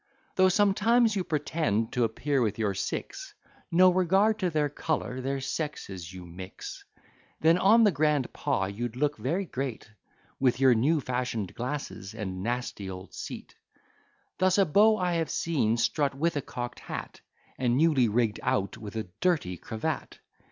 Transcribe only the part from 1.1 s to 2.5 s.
you pretend to appear